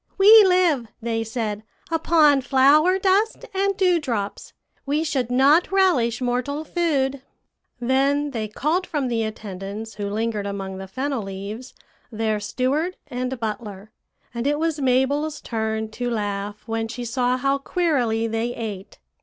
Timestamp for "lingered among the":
10.09-10.87